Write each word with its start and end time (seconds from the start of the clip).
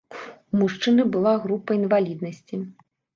У 0.53 0.61
мужчыны 0.61 1.05
была 1.15 1.33
група 1.43 1.77
інваліднасці. 1.81 2.61